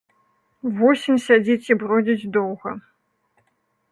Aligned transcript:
Восень 0.77 1.19
сядзіць 1.25 1.69
і 1.71 1.77
бродзіць 1.83 2.29
доўга. 2.37 2.69